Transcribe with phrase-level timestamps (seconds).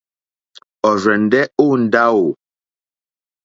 [0.89, 2.27] Ɔ̀rzɛ̀ndɛ́ ó ndáwò.